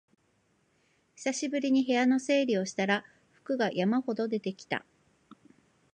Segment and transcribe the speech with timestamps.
[1.13, 4.83] 久しぶりに部屋の整理をしたら服が山ほど出てきた